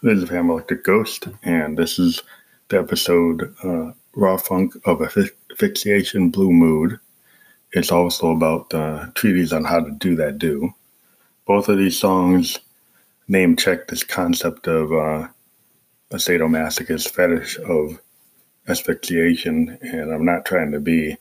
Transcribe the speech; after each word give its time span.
This 0.00 0.22
is 0.22 0.28
Family 0.28 0.52
Electric 0.52 0.84
Ghost, 0.84 1.26
and 1.42 1.76
this 1.76 1.98
is 1.98 2.22
the 2.68 2.78
episode 2.78 3.52
uh, 3.64 3.90
Raw 4.14 4.36
Funk 4.36 4.74
of 4.84 5.02
Asphyxiation 5.02 6.30
Blue 6.30 6.52
Mood. 6.52 7.00
It's 7.72 7.90
also 7.90 8.30
about 8.30 8.72
uh, 8.72 9.06
treatise 9.16 9.52
on 9.52 9.64
how 9.64 9.80
to 9.80 9.90
do 9.90 10.14
that 10.14 10.38
do. 10.38 10.72
Both 11.48 11.68
of 11.68 11.78
these 11.78 11.98
songs 11.98 12.60
name 13.26 13.56
check 13.56 13.88
this 13.88 14.04
concept 14.04 14.68
of 14.68 14.92
uh, 14.92 15.26
a 16.12 16.16
sadomasochist 16.16 17.10
fetish 17.10 17.58
of 17.58 18.00
asphyxiation, 18.68 19.78
and 19.82 20.14
I'm 20.14 20.24
not 20.24 20.44
trying 20.44 20.70
to 20.70 20.78
be 20.78 21.16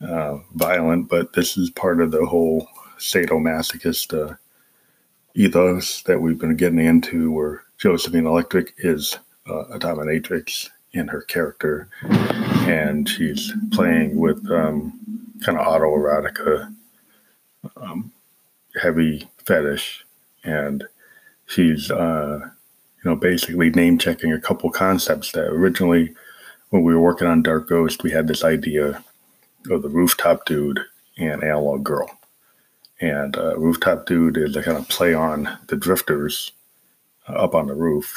uh, 0.00 0.38
violent, 0.56 1.08
but 1.08 1.34
this 1.34 1.56
is 1.56 1.70
part 1.70 2.00
of 2.00 2.10
the 2.10 2.26
whole 2.26 2.66
sadomasochist 2.98 4.12
uh, 4.12 4.34
ethos 5.38 6.02
that 6.02 6.20
we've 6.20 6.38
been 6.38 6.56
getting 6.56 6.80
into 6.80 7.30
where 7.30 7.62
Josephine 7.78 8.26
Electric 8.26 8.74
is 8.78 9.18
uh, 9.48 9.66
a 9.66 9.78
dominatrix 9.78 10.68
in 10.92 11.06
her 11.08 11.22
character, 11.22 11.88
and 12.02 13.08
she's 13.08 13.52
playing 13.70 14.18
with 14.18 14.50
um, 14.50 14.98
kind 15.44 15.56
of 15.56 15.64
autoerotica, 15.64 16.74
um, 17.76 18.10
heavy 18.82 19.30
fetish, 19.44 20.04
and 20.42 20.84
she's 21.46 21.88
uh, 21.90 22.40
you 22.42 23.10
know 23.10 23.14
basically 23.14 23.70
name 23.70 23.96
checking 23.96 24.32
a 24.32 24.40
couple 24.40 24.70
concepts 24.70 25.30
that 25.32 25.46
originally 25.46 26.14
when 26.70 26.82
we 26.82 26.94
were 26.94 27.00
working 27.00 27.28
on 27.28 27.42
Dark 27.42 27.68
Ghost 27.68 28.02
we 28.02 28.10
had 28.10 28.26
this 28.26 28.42
idea 28.42 29.04
of 29.70 29.82
the 29.82 29.88
rooftop 29.88 30.46
dude 30.46 30.80
and 31.16 31.44
analog 31.44 31.84
girl, 31.84 32.17
and 33.00 33.36
uh, 33.36 33.56
rooftop 33.56 34.06
dude 34.06 34.36
is 34.36 34.56
a 34.56 34.62
kind 34.62 34.76
of 34.76 34.88
play 34.88 35.14
on 35.14 35.58
the 35.68 35.76
drifters 35.76 36.52
up 37.26 37.54
on 37.54 37.66
the 37.66 37.74
roof. 37.74 38.14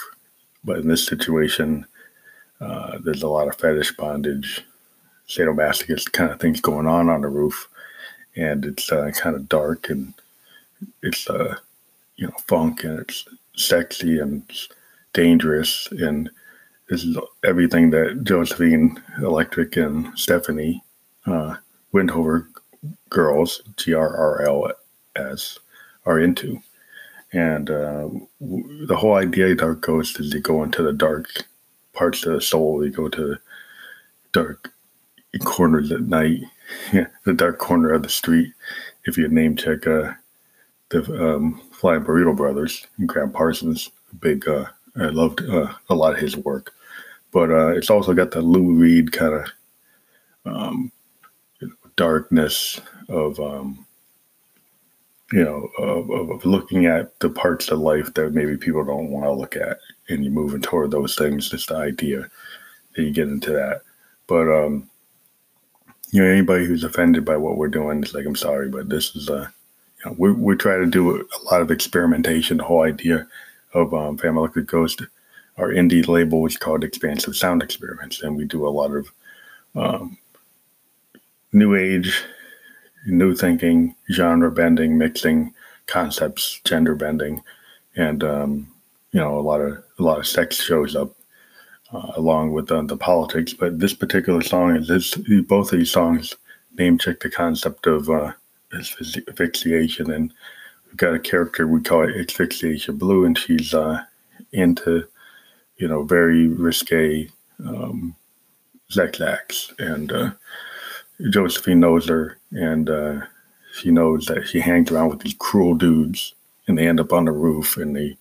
But 0.64 0.80
in 0.80 0.88
this 0.88 1.06
situation, 1.06 1.86
uh, 2.60 3.00
there's 3.00 3.24
a 3.24 3.28
lot 3.28 3.48
of 3.48 3.56
fetish 3.56 3.96
bondage, 3.98 4.64
sadomasochist 5.28 6.12
kind 6.14 6.32
of 6.32 6.40
things 6.40 6.62
going 6.62 6.88
on 6.88 7.10
on 7.10 7.22
the 7.22 7.28
roof, 7.28 7.68
and 8.36 8.66
it's 8.66 8.92
uh, 8.92 9.12
kind 9.16 9.36
of 9.36 9.50
dark 9.50 9.90
and 9.90 10.14
it's 11.02 11.30
uh, 11.30 11.56
you 12.16 12.28
know 12.28 12.34
funk 12.48 12.84
and 12.84 13.00
it's 13.00 13.26
sexy 13.56 14.20
and 14.20 14.44
dangerous 15.14 15.88
and 15.92 16.30
this 16.90 17.04
is 17.04 17.18
everything 17.46 17.90
that 17.92 18.24
Josephine 18.24 19.02
Electric 19.20 19.78
and 19.78 20.18
Stephanie 20.18 20.84
uh, 21.26 21.56
Windhover 21.94 22.48
girls 23.10 23.62
G 23.78 23.94
R 23.94 24.16
R 24.16 24.42
L 24.48 24.72
S 25.16 25.60
are 26.06 26.20
into. 26.20 26.62
And 27.34 27.70
uh, 27.70 28.10
the 28.40 28.98
whole 28.98 29.16
idea 29.16 29.52
of 29.52 29.58
Dark 29.58 29.88
is 29.88 30.34
you 30.34 30.42
go 30.42 30.64
into 30.64 30.84
the 30.84 30.92
dark 30.92 31.28
parts 31.94 32.26
of 32.26 32.34
the 32.34 32.42
soul. 32.42 32.84
You 32.84 32.92
go 32.92 33.08
to 33.10 33.38
dark 34.34 34.72
corners 35.46 35.92
at 35.92 36.02
night, 36.02 36.42
the 37.24 37.34
dark 37.34 37.58
corner 37.58 37.94
of 37.94 38.04
the 38.04 38.10
street. 38.10 38.54
If 39.06 39.18
you 39.18 39.28
name 39.30 39.56
check 39.56 39.88
uh, 39.88 40.12
the 40.90 41.36
um, 41.36 41.62
Flying 41.72 42.04
Burrito 42.04 42.36
Brothers, 42.36 42.86
and 42.98 43.08
Gram 43.08 43.32
Parsons, 43.32 43.90
big, 44.20 44.48
uh, 44.48 44.66
I 44.98 45.06
loved 45.06 45.42
uh, 45.42 45.74
a 45.90 45.96
lot 45.96 46.14
of 46.14 46.20
his 46.20 46.36
work. 46.36 46.74
But 47.32 47.50
uh, 47.50 47.70
it's 47.70 47.90
also 47.90 48.14
got 48.14 48.32
the 48.32 48.42
Lou 48.42 48.74
Reed 48.74 49.14
kind 49.14 49.34
of 49.34 49.48
um, 50.46 50.92
darkness 52.02 52.82
of 53.10 53.40
um, 53.40 53.86
you 55.32 55.44
know, 55.44 55.70
of, 55.78 56.10
of, 56.32 56.46
looking 56.46 56.88
at 56.88 57.18
the 57.20 57.30
parts 57.30 57.70
of 57.70 57.78
life 57.78 58.12
that 58.16 58.34
maybe 58.34 58.58
people 58.58 58.84
don't 58.84 59.12
want 59.12 59.26
to 59.26 59.32
look 59.32 59.56
at, 59.56 59.78
and 60.10 60.24
you're 60.24 60.34
moving 60.34 60.64
toward 60.64 60.90
those 60.90 61.16
things. 61.16 61.52
Just 61.52 61.70
the 61.70 61.76
idea 61.76 62.28
that 62.96 63.04
you 63.04 63.12
get 63.12 63.28
into 63.28 63.52
that. 63.52 63.82
But 64.26 64.50
um, 64.50 64.90
you 66.10 66.24
know, 66.24 66.28
anybody 66.28 66.66
who's 66.66 66.84
offended 66.84 67.24
by 67.24 67.38
what 67.38 67.58
we're 67.58 67.68
doing 67.68 68.04
is 68.04 68.16
like, 68.16 68.26
I'm 68.26 68.36
sorry, 68.36 68.68
but 68.68 68.90
this 68.90 69.16
is 69.16 69.30
a, 69.30 69.54
you 70.04 70.10
know, 70.10 70.16
we 70.18 70.32
we 70.32 70.56
try 70.56 70.78
to 70.78 70.88
do 70.88 71.22
a 71.22 71.44
lot 71.52 71.62
of 71.62 71.70
experimentation. 71.70 72.58
The 72.58 72.64
whole 72.64 72.82
idea 72.82 73.28
of 73.76 73.94
um, 73.94 74.18
Family 74.18 74.40
Electric 74.40 74.66
Ghost, 74.66 75.04
our 75.58 75.70
indie 75.70 76.08
label 76.08 76.48
is 76.48 76.58
called 76.58 76.84
Expansive 76.84 77.38
Sound 77.38 77.62
Experiments, 77.62 78.24
and 78.24 78.36
we 78.36 78.46
do 78.46 78.68
a 78.68 78.70
lot 78.70 78.92
of 78.92 79.12
um, 79.76 80.18
new 81.54 81.76
age 81.76 82.24
new 83.06 83.36
thinking, 83.36 83.96
genre 84.12 84.52
bending, 84.52 84.98
mixing 84.98 85.54
concepts, 85.88 86.62
gender 86.64 86.96
bending, 86.96 87.42
and 87.96 88.24
um, 88.24 88.68
you 89.12 89.20
know 89.20 89.40
a 89.40 89.42
lot 89.42 89.62
of 89.62 89.84
a 90.00 90.04
lot 90.04 90.20
of 90.20 90.28
sex 90.28 90.62
shows 90.62 90.96
up 90.96 91.12
uh, 91.94 92.12
along 92.16 92.52
with 92.52 92.68
the, 92.68 92.82
the, 92.84 92.98
politics. 92.98 93.54
But 93.54 93.80
this 93.80 93.94
particular 93.94 94.42
song 94.42 94.76
is 94.76 94.88
this 94.88 95.16
both 95.48 95.72
of 95.72 95.80
these 95.80 95.92
songs 95.92 96.36
name 96.78 96.98
check 96.98 97.20
the 97.20 97.30
concept 97.30 97.88
of 97.88 98.10
uh, 98.10 98.34
asphyxiation, 98.74 100.12
and 100.12 100.34
we've 100.88 100.98
got 100.98 101.16
a 101.16 101.20
character 101.20 101.68
we 101.68 101.82
call 101.82 102.08
it 102.08 102.16
asphyxiation 102.16 102.98
blue, 102.98 103.26
and 103.26 103.38
she's 103.38 103.74
uh, 103.74 104.04
into 104.52 105.08
you 105.78 105.88
know 105.88 106.04
very 106.04 106.48
risque 106.48 107.30
um, 107.66 108.16
sex 108.90 109.74
and 109.80 110.12
uh, 110.12 110.32
Josephine 111.30 111.80
knows 111.80 112.08
her, 112.08 112.38
and 112.52 112.90
uh, 112.90 113.22
she 113.74 113.92
knows 113.92 114.26
that 114.26 114.48
she 114.48 114.60
hangs 114.60 114.92
around 114.92 115.10
with 115.10 115.20
these 115.20 115.36
cruel 115.38 115.76
dudes, 115.76 116.34
and 116.68 116.78
they 116.78 116.88
end 116.88 117.00
up 117.00 117.14
on 117.14 117.26
the 117.26 117.32
roof, 117.32 117.78
and 117.78 117.96
they 117.96 118.18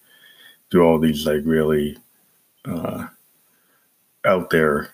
do 0.71 0.83
all 0.83 0.99
these 0.99 1.27
like 1.27 1.43
really 1.45 1.97
uh, 2.65 3.07
out 4.25 4.51
there 4.51 4.91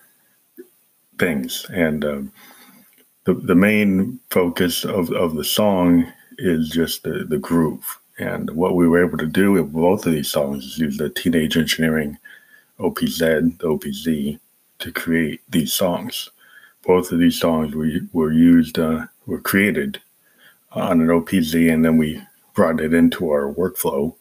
things. 1.19 1.67
And 1.71 2.05
um, 2.05 2.33
the 3.25 3.34
the 3.34 3.55
main 3.55 4.21
focus 4.31 4.84
of 4.84 5.11
of 5.12 5.34
the 5.34 5.44
song 5.44 6.12
is 6.38 6.71
just 6.71 7.03
the 7.03 7.25
the 7.28 7.38
groove. 7.38 7.99
And 8.19 8.50
what 8.50 8.77
we 8.77 8.88
were 8.88 9.05
able 9.05 9.19
to 9.19 9.27
do 9.27 9.53
with 9.53 9.73
both 9.73 10.06
of 10.06 10.12
these 10.12 10.31
songs 10.31 10.65
is 10.65 10.78
use 10.78 10.97
the 10.97 11.11
Teenage 11.11 11.56
Engineering 11.56 12.17
OPZ, 12.81 13.59
the 13.59 13.67
OPZ, 13.67 14.38
to 14.78 14.93
create 14.93 15.43
these 15.50 15.75
songs 15.75 16.31
both 16.86 17.10
of 17.10 17.19
these 17.19 17.38
songs 17.38 17.74
were, 17.74 17.91
were 18.12 18.32
used, 18.32 18.78
uh, 18.78 19.06
were 19.26 19.41
created 19.41 20.00
on 20.72 21.00
an 21.00 21.08
OPZ, 21.08 21.72
and 21.72 21.84
then 21.84 21.97
we 21.98 22.22
brought 22.54 22.80
it 22.80 22.94
into 22.94 23.30
our 23.30 23.52
workflow 23.54 24.14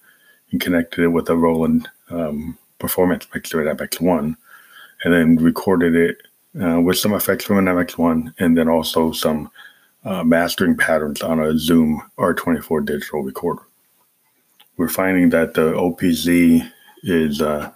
and 0.52 0.60
connected 0.60 1.04
it 1.04 1.10
with 1.10 1.30
a 1.30 1.36
Roland 1.36 1.88
um, 2.10 2.58
performance 2.80 3.28
mixer 3.34 3.68
at 3.68 3.78
MX1, 3.78 4.36
and 5.04 5.14
then 5.14 5.36
recorded 5.38 5.96
it 5.96 6.18
uh, 6.62 6.82
with 6.82 6.98
some 6.98 7.14
effects 7.14 7.46
from 7.46 7.58
an 7.58 7.66
MX1, 7.66 8.34
and 8.40 8.58
then 8.58 8.68
also 8.68 9.12
some 9.12 9.52
uh, 10.04 10.24
mastering 10.24 10.78
patterns 10.78 11.22
on 11.22 11.40
a 11.40 11.58
Zoom 11.58 12.02
R24 12.18 12.86
digital 12.86 13.24
recorder. 13.24 13.62
We're 14.78 14.90
finding 14.90 15.30
that 15.30 15.54
the 15.54 15.74
OPZ 15.74 16.72
is 17.04 17.42
uh, 17.42 17.72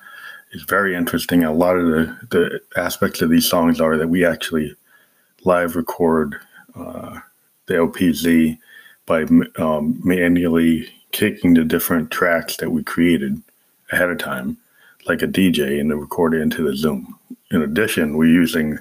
is 0.52 0.64
very 0.64 0.96
interesting. 0.96 1.44
A 1.44 1.54
lot 1.54 1.78
of 1.78 1.88
the, 1.88 2.18
the 2.30 2.62
aspects 2.76 3.22
of 3.22 3.30
these 3.30 3.48
songs 3.48 3.80
are 3.80 3.98
that 3.98 4.08
we 4.08 4.26
actually 4.26 4.76
live 5.46 5.76
record 5.76 6.36
uh, 6.76 7.20
the 7.66 7.76
OPZ 7.76 8.58
by 9.06 9.24
um, 9.58 10.00
manually 10.04 10.88
kicking 11.12 11.54
the 11.54 11.64
different 11.64 12.12
tracks 12.12 12.58
that 12.58 12.72
we 12.72 12.84
created 12.84 13.42
ahead 13.92 14.10
of 14.10 14.18
time, 14.18 14.58
like 15.08 15.22
a 15.22 15.28
DJ, 15.28 15.80
and 15.80 15.90
then 15.90 16.00
record 16.00 16.34
it 16.34 16.42
into 16.42 16.64
the 16.64 16.76
Zoom. 16.76 17.18
In 17.52 17.62
addition, 17.62 18.18
we're 18.18 18.26
using 18.26 18.78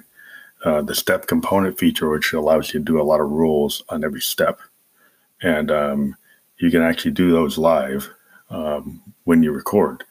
uh, 0.65 0.81
the 0.81 0.95
step 0.95 1.27
component 1.27 1.79
feature, 1.79 2.09
which 2.09 2.33
allows 2.33 2.73
you 2.73 2.79
to 2.79 2.85
do 2.85 3.01
a 3.01 3.03
lot 3.03 3.21
of 3.21 3.31
rules 3.31 3.83
on 3.89 4.03
every 4.03 4.21
step. 4.21 4.59
And 5.41 5.71
um, 5.71 6.15
you 6.57 6.69
can 6.69 6.81
actually 6.81 7.11
do 7.11 7.31
those 7.31 7.57
live 7.57 8.09
um, 8.49 9.01
when 9.23 9.41
you 9.41 9.51
record. 9.51 10.03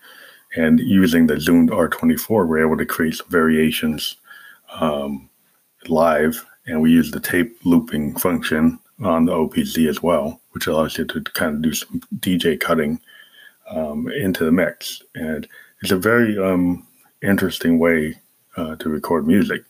And 0.57 0.81
using 0.81 1.27
the 1.27 1.39
Zoom 1.39 1.69
R24, 1.69 2.49
we're 2.49 2.67
able 2.67 2.79
to 2.79 2.87
create 2.87 3.17
some 3.17 3.29
variations 3.29 4.17
um, 4.81 5.28
live, 5.87 6.45
and 6.67 6.81
we 6.83 6.91
use 6.91 7.11
the 7.11 7.21
tape 7.21 7.57
looping 7.65 8.17
function 8.17 8.79
on 9.03 9.25
the 9.25 9.33
OPZ 9.33 9.89
as 9.89 10.03
well, 10.03 10.41
which 10.53 10.67
allows 10.67 10.99
you 10.99 11.05
to 11.07 11.23
kind 11.23 11.55
of 11.55 11.63
do 11.63 11.73
some 11.73 12.01
DJ 12.19 12.59
cutting 12.59 13.01
um, 13.71 14.11
into 14.11 14.45
the 14.45 14.53
mix. 14.53 15.03
And 15.15 15.47
it's 15.83 15.93
a 15.93 15.97
very 15.97 16.37
um, 16.39 16.87
interesting 17.23 17.79
way 17.79 18.19
uh, 18.57 18.77
to 18.77 18.89
record 18.89 19.27
music. 19.27 19.65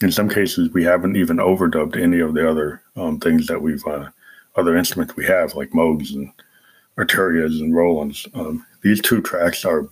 In 0.00 0.12
some 0.12 0.28
cases, 0.28 0.70
we 0.72 0.84
haven't 0.84 1.16
even 1.16 1.38
overdubbed 1.38 2.00
any 2.00 2.20
of 2.20 2.34
the 2.34 2.48
other 2.48 2.82
um, 2.96 3.18
things 3.18 3.46
that 3.48 3.60
we've, 3.60 3.84
uh, 3.86 4.08
other 4.56 4.76
instruments 4.76 5.16
we 5.16 5.26
have, 5.26 5.54
like 5.54 5.70
Moogs 5.70 6.14
and 6.14 6.32
Arturias 6.96 7.60
and 7.60 7.74
Rolands. 7.74 8.26
Um, 8.34 8.64
these 8.82 9.00
two 9.00 9.20
tracks 9.20 9.64
are 9.64 9.88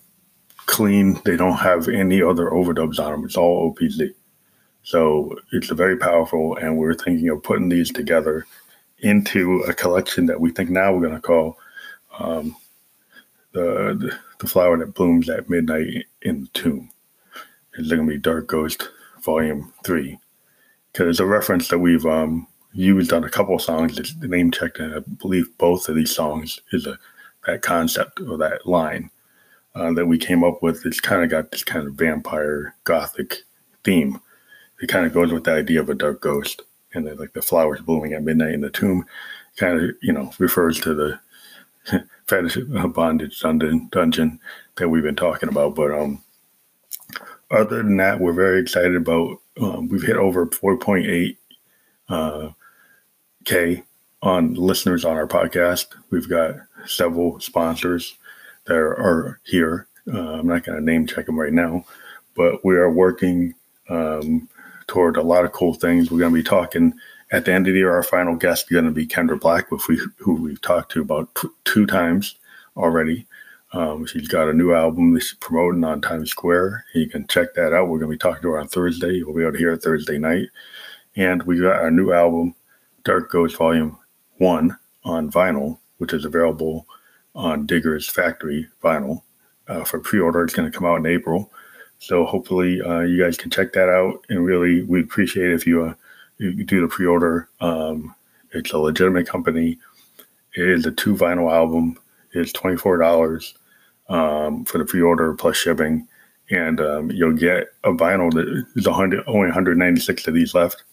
clean. 0.66 1.20
They 1.24 1.36
don't 1.36 1.56
have 1.56 1.88
any 1.88 2.22
other 2.22 2.50
overdubs 2.50 2.98
on 2.98 3.12
them. 3.12 3.24
It's 3.24 3.36
all 3.36 3.74
OPZ. 3.74 4.14
So 4.88 5.38
it's 5.52 5.68
very 5.68 5.98
powerful, 5.98 6.56
and 6.56 6.78
we're 6.78 6.94
thinking 6.94 7.28
of 7.28 7.42
putting 7.42 7.68
these 7.68 7.92
together 7.92 8.46
into 9.00 9.60
a 9.68 9.74
collection 9.74 10.24
that 10.24 10.40
we 10.40 10.50
think 10.50 10.70
now 10.70 10.94
we're 10.94 11.02
going 11.02 11.14
to 11.14 11.20
call 11.20 11.58
um, 12.18 12.56
the 13.52 14.18
the 14.38 14.46
flower 14.46 14.78
that 14.78 14.94
blooms 14.94 15.28
at 15.28 15.50
midnight 15.50 16.06
in 16.22 16.40
the 16.40 16.48
tomb. 16.54 16.90
It's 17.74 17.90
going 17.90 18.06
to 18.06 18.14
be 18.14 18.16
Dark 18.16 18.46
Ghost 18.46 18.88
Volume 19.20 19.74
Three, 19.84 20.18
because 20.90 21.08
it's 21.08 21.20
a 21.20 21.26
reference 21.26 21.68
that 21.68 21.80
we've 21.80 22.06
um, 22.06 22.46
used 22.72 23.12
on 23.12 23.24
a 23.24 23.28
couple 23.28 23.56
of 23.56 23.60
songs. 23.60 23.98
It's 23.98 24.16
name 24.16 24.50
checked, 24.50 24.78
and 24.78 24.94
I 24.94 25.00
believe 25.00 25.58
both 25.58 25.86
of 25.90 25.96
these 25.96 26.16
songs 26.16 26.60
is 26.72 26.86
a 26.86 26.98
that 27.44 27.60
concept 27.60 28.22
or 28.22 28.38
that 28.38 28.66
line 28.66 29.10
uh, 29.74 29.92
that 29.92 30.06
we 30.06 30.16
came 30.16 30.42
up 30.42 30.62
with. 30.62 30.86
It's 30.86 30.98
kind 30.98 31.22
of 31.22 31.28
got 31.28 31.50
this 31.50 31.62
kind 31.62 31.86
of 31.86 31.92
vampire 31.92 32.74
gothic 32.84 33.42
theme. 33.84 34.22
It 34.80 34.88
kind 34.88 35.06
of 35.06 35.12
goes 35.12 35.32
with 35.32 35.44
the 35.44 35.52
idea 35.52 35.80
of 35.80 35.88
a 35.88 35.94
dark 35.94 36.20
ghost, 36.20 36.62
and 36.94 37.04
like 37.18 37.32
the 37.32 37.42
flowers 37.42 37.80
blooming 37.80 38.12
at 38.12 38.22
midnight 38.22 38.54
in 38.54 38.60
the 38.60 38.70
tomb, 38.70 39.04
kind 39.56 39.80
of 39.80 39.90
you 40.02 40.12
know 40.12 40.32
refers 40.38 40.80
to 40.80 40.94
the 40.94 42.04
fetish 42.26 42.58
bondage 42.94 43.40
dungeon 43.40 43.88
dungeon 43.90 44.40
that 44.76 44.88
we've 44.88 45.02
been 45.02 45.16
talking 45.16 45.48
about. 45.48 45.74
But 45.74 45.90
um, 45.90 46.22
other 47.50 47.78
than 47.78 47.96
that, 47.98 48.20
we're 48.20 48.32
very 48.32 48.60
excited 48.60 48.96
about. 48.96 49.38
Um, 49.60 49.88
we've 49.88 50.02
hit 50.02 50.16
over 50.16 50.46
4.8 50.46 51.36
uh, 52.08 52.50
k 53.44 53.82
on 54.22 54.54
listeners 54.54 55.04
on 55.04 55.16
our 55.16 55.26
podcast. 55.26 55.86
We've 56.10 56.28
got 56.28 56.56
several 56.86 57.40
sponsors 57.40 58.16
that 58.66 58.76
are 58.76 59.40
here. 59.44 59.86
Uh, 60.12 60.34
I'm 60.34 60.46
not 60.46 60.64
going 60.64 60.78
to 60.78 60.84
name 60.84 61.06
check 61.06 61.26
them 61.26 61.38
right 61.38 61.52
now, 61.52 61.84
but 62.34 62.64
we 62.64 62.76
are 62.76 62.90
working 62.90 63.54
um, 63.88 64.48
toward 64.88 65.16
a 65.16 65.22
lot 65.22 65.44
of 65.44 65.52
cool 65.52 65.74
things. 65.74 66.10
We're 66.10 66.18
going 66.18 66.34
to 66.34 66.40
be 66.40 66.42
talking 66.42 66.94
at 67.30 67.44
the 67.44 67.52
end 67.52 67.68
of 67.68 67.74
the 67.74 67.78
year. 67.78 67.94
Our 67.94 68.02
final 68.02 68.34
guest 68.34 68.64
is 68.64 68.74
going 68.74 68.86
to 68.86 68.90
be 68.90 69.06
Kendra 69.06 69.38
Black, 69.38 69.70
we, 69.70 70.00
who 70.16 70.34
we've 70.34 70.60
talked 70.60 70.90
to 70.92 71.02
about 71.02 71.32
t- 71.36 71.48
two 71.64 71.86
times 71.86 72.34
already. 72.76 73.26
Um, 73.72 74.06
she's 74.06 74.28
got 74.28 74.48
a 74.48 74.54
new 74.54 74.72
album 74.72 75.12
that 75.12 75.20
she's 75.20 75.34
promoting 75.34 75.84
on 75.84 76.00
Times 76.00 76.30
Square. 76.30 76.86
You 76.94 77.08
can 77.08 77.26
check 77.26 77.54
that 77.54 77.74
out. 77.74 77.88
We're 77.88 77.98
going 77.98 78.10
to 78.10 78.14
be 78.14 78.18
talking 78.18 78.42
to 78.42 78.48
her 78.48 78.58
on 78.58 78.68
Thursday. 78.68 79.12
You'll 79.12 79.34
be 79.34 79.42
able 79.42 79.52
to 79.52 79.58
hear 79.58 79.74
it 79.74 79.82
Thursday 79.82 80.18
night. 80.18 80.48
And 81.16 81.42
we 81.42 81.60
got 81.60 81.76
our 81.76 81.90
new 81.90 82.12
album, 82.12 82.54
Dark 83.04 83.30
Ghost 83.30 83.56
Volume 83.56 83.98
1, 84.38 84.76
on 85.04 85.30
vinyl, 85.30 85.78
which 85.98 86.12
is 86.12 86.24
available 86.24 86.86
on 87.34 87.66
Digger's 87.66 88.08
Factory 88.08 88.68
vinyl 88.82 89.22
uh, 89.68 89.84
for 89.84 90.00
pre 90.00 90.18
order. 90.18 90.42
It's 90.44 90.54
going 90.54 90.70
to 90.70 90.76
come 90.76 90.86
out 90.86 91.00
in 91.00 91.06
April. 91.06 91.52
So 91.98 92.24
hopefully 92.24 92.80
uh, 92.80 93.00
you 93.00 93.22
guys 93.22 93.36
can 93.36 93.50
check 93.50 93.72
that 93.72 93.88
out. 93.88 94.24
And 94.28 94.44
really, 94.44 94.82
we 94.82 95.00
appreciate 95.00 95.50
if 95.50 95.66
you, 95.66 95.84
uh, 95.84 95.94
you 96.38 96.64
do 96.64 96.80
the 96.80 96.88
pre 96.88 97.06
order. 97.06 97.48
Um, 97.60 98.14
it's 98.52 98.72
a 98.72 98.78
legitimate 98.78 99.28
company. 99.28 99.78
It 100.54 100.68
is 100.68 100.86
a 100.86 100.92
two 100.92 101.14
vinyl 101.14 101.52
album. 101.52 101.98
It's 102.32 102.52
$24 102.52 103.54
um, 104.08 104.64
for 104.64 104.78
the 104.78 104.84
pre 104.84 105.02
order 105.02 105.34
plus 105.34 105.56
shipping. 105.56 106.06
And 106.50 106.80
um, 106.80 107.10
you'll 107.10 107.34
get 107.34 107.68
a 107.84 107.90
vinyl 107.90 108.32
that 108.32 108.64
is 108.74 108.86
100, 108.86 109.24
only 109.26 109.48
196 109.48 110.26
of 110.26 110.34
these 110.34 110.54
left. 110.54 110.84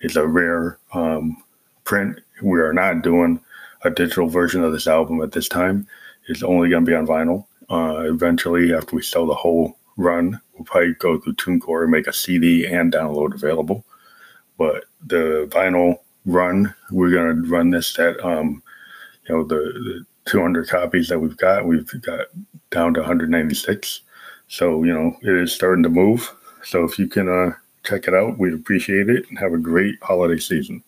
It's 0.00 0.16
a 0.16 0.26
rare 0.26 0.78
um, 0.92 1.36
print. 1.84 2.18
We 2.42 2.58
are 2.60 2.72
not 2.72 3.02
doing 3.02 3.40
a 3.84 3.90
digital 3.90 4.28
version 4.28 4.64
of 4.64 4.72
this 4.72 4.86
album 4.86 5.20
at 5.20 5.32
this 5.32 5.48
time. 5.48 5.86
It's 6.26 6.42
only 6.42 6.70
going 6.70 6.84
to 6.84 6.90
be 6.90 6.96
on 6.96 7.06
vinyl. 7.06 7.46
Uh, 7.70 8.12
eventually, 8.12 8.74
after 8.74 8.96
we 8.96 9.02
sell 9.02 9.26
the 9.26 9.34
whole 9.34 9.76
run, 9.96 10.40
we'll 10.54 10.64
probably 10.64 10.94
go 10.94 11.18
through 11.20 11.34
TuneCore 11.34 11.82
and 11.82 11.90
make 11.90 12.06
a 12.06 12.12
CD 12.12 12.66
and 12.66 12.92
download 12.92 13.34
available. 13.34 13.84
But 14.58 14.84
the 15.04 15.48
vinyl 15.50 15.98
run, 16.24 16.74
we're 16.90 17.10
going 17.10 17.42
to 17.42 17.48
run 17.48 17.70
this 17.70 17.98
at, 17.98 18.22
um, 18.24 18.62
you 19.28 19.34
know, 19.34 19.44
the, 19.44 19.56
the 19.56 20.06
200 20.26 20.68
copies 20.68 21.08
that 21.08 21.18
we've 21.18 21.36
got, 21.36 21.66
we've 21.66 21.90
got 22.02 22.26
down 22.70 22.94
to 22.94 23.00
196. 23.00 24.00
So, 24.48 24.84
you 24.84 24.92
know, 24.92 25.16
it 25.22 25.42
is 25.42 25.52
starting 25.52 25.82
to 25.82 25.88
move. 25.88 26.32
So 26.62 26.84
if 26.84 26.98
you 26.98 27.06
can 27.08 27.28
uh, 27.28 27.52
check 27.84 28.08
it 28.08 28.14
out, 28.14 28.38
we'd 28.38 28.54
appreciate 28.54 29.08
it 29.08 29.28
and 29.28 29.38
have 29.38 29.52
a 29.52 29.58
great 29.58 29.96
holiday 30.02 30.38
season. 30.38 30.82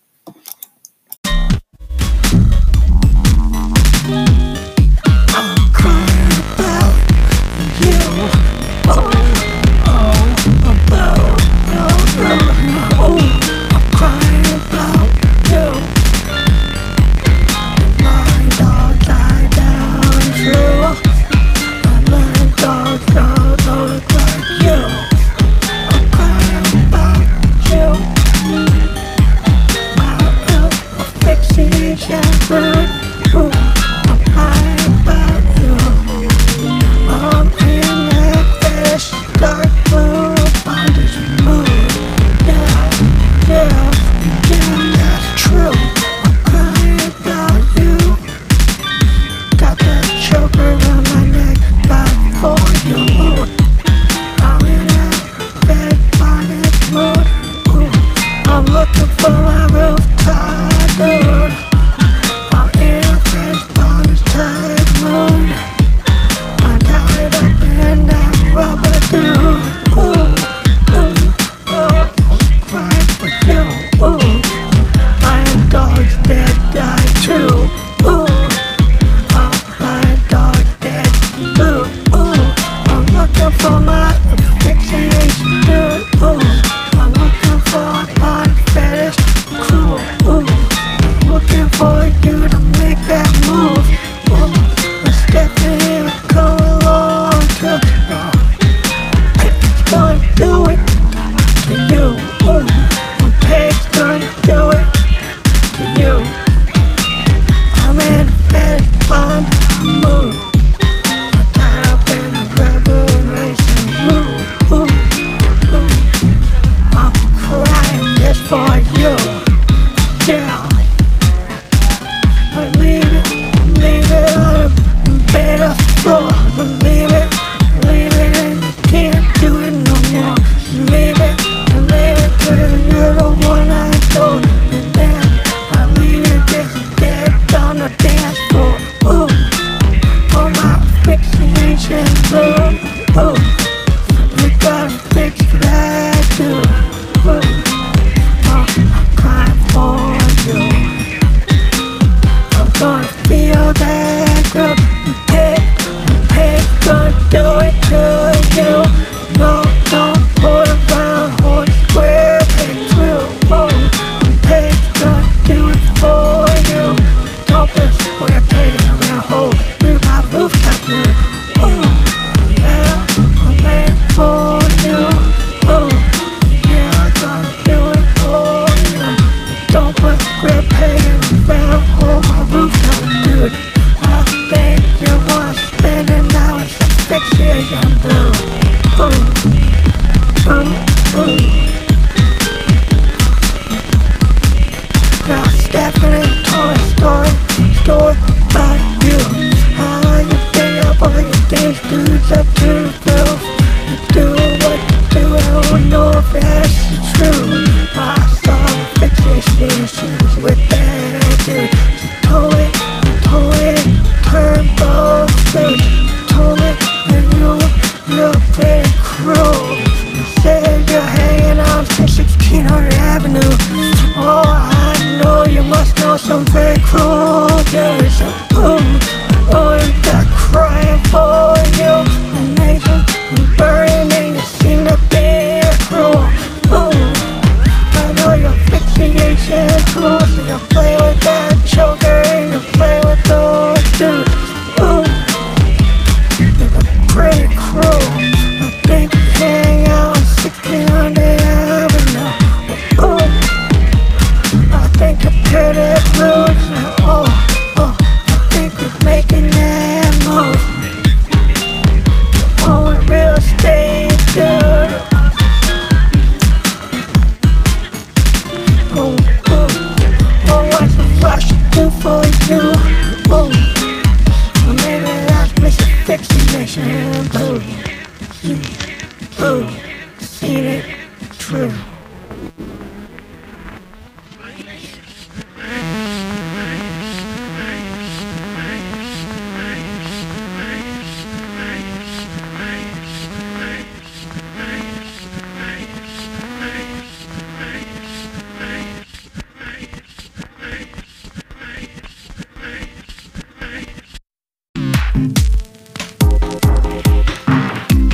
We're 122.57 122.71
my 122.71 122.96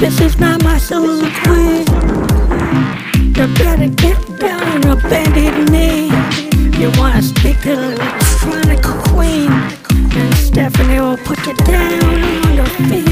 This 0.03 0.19
is 0.19 0.38
not 0.38 0.62
my 0.65 0.77
soliloquy. 0.77 1.86
You 3.38 3.48
better 3.55 3.88
get 3.88 4.19
down 4.38 4.62
on 4.62 4.81
your 4.83 4.98
bended 4.98 5.72
knee. 5.72 6.12
You 6.77 6.91
wanna 6.98 7.22
speak 7.22 7.62
to 7.62 7.74
the 7.77 7.93
electronic 7.93 8.83
queen, 8.83 9.50
and 9.50 10.36
Stephanie 10.36 11.00
will 11.00 11.15
put 11.15 11.39
you 11.48 11.55
down 11.63 12.03
on 12.03 12.53
your 12.53 12.65
feet. 12.89 13.07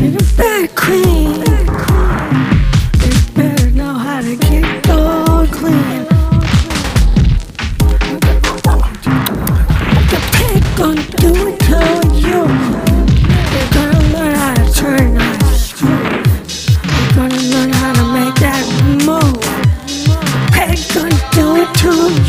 You're 0.00 0.18
a 0.18 0.36
bad 0.36 0.74
queen. 0.74 1.89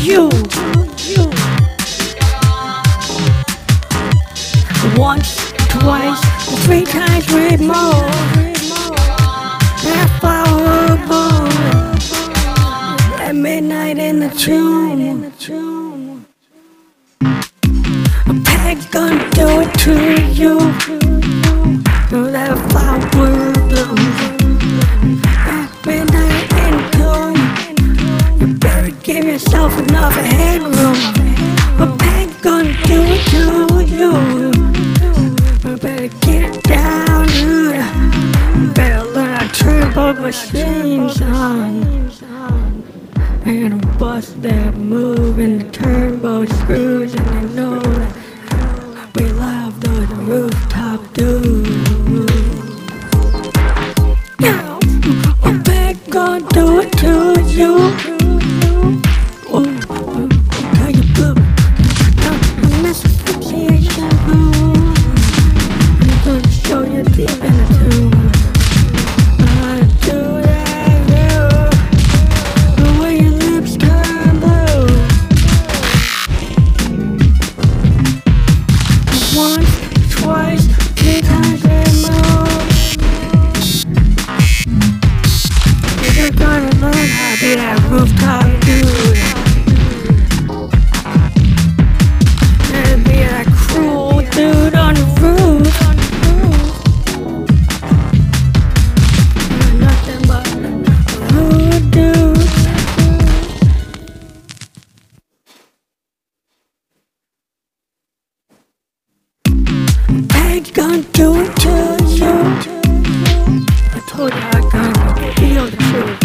you, 0.02 0.28
you. 1.06 1.30
Once, 4.96 5.52
twice, 5.68 6.20
three 6.64 6.84
times, 6.84 7.24
three 7.26 7.56
more. 7.56 8.10
Half 9.86 10.24
hour 10.24 10.94
above. 10.96 11.52
At 13.20 13.36
midnight 13.36 13.98
in 13.98 14.18
the 14.18 14.30
tomb. 14.30 16.26
A 18.26 18.42
pack 18.44 18.90
gonna 18.90 19.30
do 19.30 19.60
it 19.60 19.72
to 19.84 19.94
you. 20.32 21.01
it's 110.62 110.70
gonna 110.70 111.02
do 111.12 111.34
it 111.42 111.56
to 111.56 111.70
you. 112.18 112.34
I 113.96 114.00
told 114.06 114.32
you 114.32 114.38
I 114.38 114.60
gotta 114.70 115.32
feel 115.40 115.64
the 115.66 115.76
truth. 115.88 116.20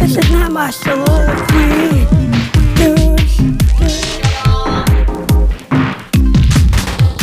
This 0.00 0.16
is 0.16 0.30
not 0.32 0.50
my 0.50 0.70
soliloquy. 0.70 2.06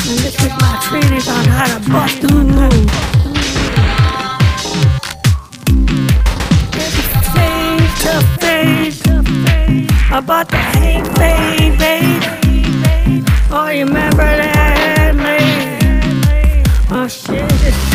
And 0.07 0.17
this 0.23 0.35
is 0.45 0.53
my 0.63 0.73
treatise 0.85 1.27
on 1.27 1.45
how 1.45 1.67
to 1.73 1.79
bust 1.91 2.21
the 2.21 2.29
moon. 2.31 2.87
Face 7.35 7.95
to 8.05 8.15
face 8.39 9.01
about 10.09 10.47
the 10.47 10.57
hate, 10.79 11.07
baby. 11.19 11.95
Oh, 13.51 13.69
you 13.69 13.85
remember 13.85 14.37
that? 14.37 14.54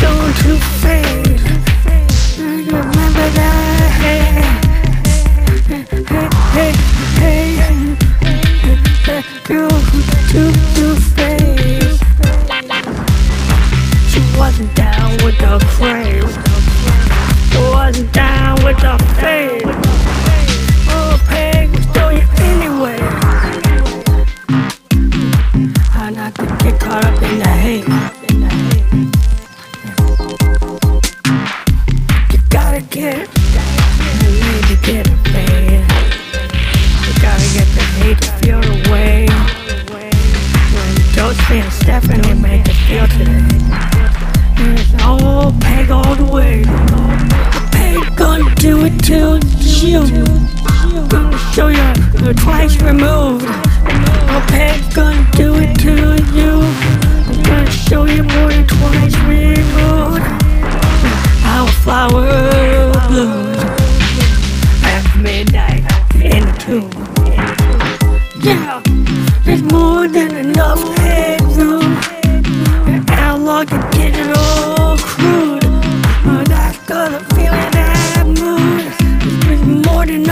Soon 0.01 0.33
to 0.33 0.57
fade. 0.81 1.41
Remember 2.71 3.29
that? 3.37 4.60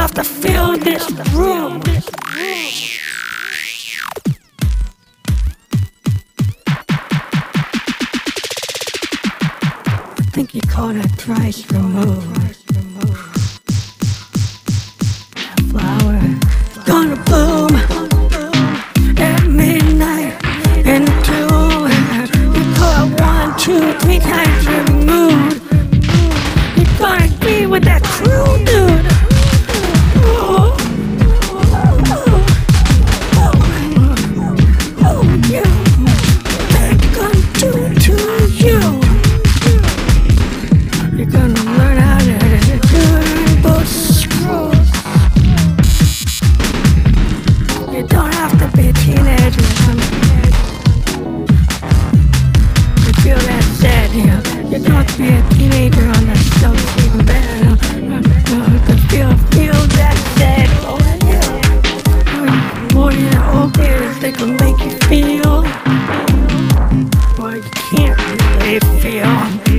Enough 0.09 0.13
to 0.13 0.23
fill 0.23 0.77
this 0.77 1.09
room. 1.33 1.81
I 10.17 10.31
think 10.31 10.53
you 10.55 10.61
call 10.61 10.93
that 10.93 11.11
thrice 11.17 11.69
removed. 11.71 12.38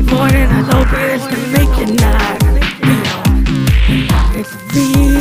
More 0.03 0.29
than 0.31 0.51
an 0.51 0.65
opiate 0.75 1.21
can 1.21 1.53
make 1.53 1.73
you 1.79 1.95
not 1.97 2.43
feel. 2.43 3.21
It's 4.35 4.55
real. 4.75 5.21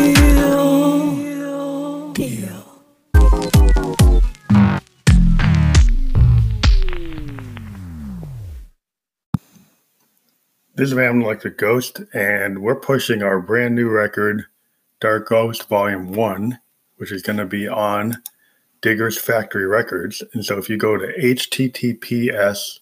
This 10.75 10.87
is 10.87 10.93
Van 10.93 11.21
a 11.21 11.49
Ghost, 11.49 12.01
and 12.13 12.59
we're 12.59 12.79
pushing 12.79 13.21
our 13.21 13.41
brand 13.41 13.75
new 13.75 13.89
record, 13.89 14.45
Dark 15.01 15.27
Ghost 15.27 15.67
Volume 15.67 16.13
1, 16.13 16.57
which 16.95 17.11
is 17.11 17.21
going 17.21 17.37
to 17.37 17.45
be 17.45 17.67
on 17.67 18.23
Diggers 18.81 19.17
Factory 19.17 19.67
Records. 19.67 20.23
And 20.33 20.45
so 20.45 20.57
if 20.57 20.69
you 20.69 20.77
go 20.77 20.95
to 20.95 21.07
https 21.21 22.78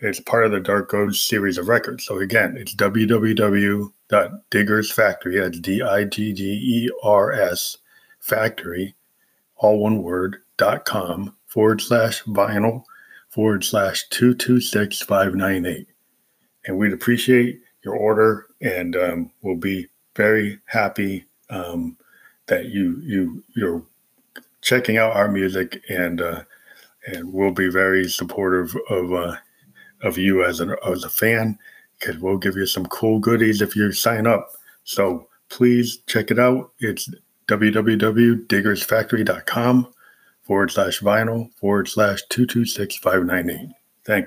It's 0.00 0.20
part 0.20 0.44
of 0.46 0.52
the 0.52 0.60
Dark 0.60 0.90
Ghost 0.90 1.28
series 1.28 1.58
of 1.58 1.68
records. 1.68 2.06
So 2.06 2.20
again, 2.20 2.56
it's 2.56 2.74
www.diggersfactory. 2.74 5.42
That's 5.42 5.58
D-I-G-G-E-R-S 5.58 7.78
factory, 8.20 8.94
all 9.56 9.80
one 9.80 10.02
word, 10.02 10.36
dot 10.56 10.84
com 10.84 11.34
forward 11.46 11.80
slash 11.80 12.22
vinyl 12.24 12.84
forward 13.28 13.64
slash 13.64 14.08
226598. 14.10 15.88
And 16.66 16.78
we'd 16.78 16.92
appreciate 16.92 17.60
your 17.82 17.96
order 17.96 18.46
and 18.60 18.94
um, 18.96 19.30
we'll 19.42 19.56
be 19.56 19.88
very 20.14 20.60
happy 20.66 21.24
um, 21.50 21.96
that 22.48 22.66
you 22.66 23.00
you 23.04 23.42
you're 23.54 23.82
checking 24.60 24.98
out 24.98 25.16
our 25.16 25.28
music 25.28 25.82
and 25.88 26.20
uh, 26.20 26.42
and 27.06 27.32
we'll 27.32 27.52
be 27.52 27.68
very 27.68 28.08
supportive 28.08 28.76
of 28.90 29.12
uh, 29.12 29.36
of 30.02 30.18
you 30.18 30.44
as 30.44 30.60
an 30.60 30.76
as 30.86 31.04
a 31.04 31.08
fan 31.08 31.58
because 31.98 32.18
we'll 32.18 32.36
give 32.38 32.56
you 32.56 32.66
some 32.66 32.86
cool 32.86 33.18
goodies 33.18 33.60
if 33.62 33.76
you 33.76 33.92
sign 33.92 34.26
up. 34.26 34.50
So 34.84 35.28
please 35.48 35.98
check 36.06 36.30
it 36.30 36.38
out. 36.38 36.72
It's 36.80 37.10
www.diggersfactory.com 37.48 39.92
forward 40.42 40.70
slash 40.70 41.00
vinyl 41.00 41.50
forward 41.54 41.88
slash 41.88 42.22
226598. 42.28 43.77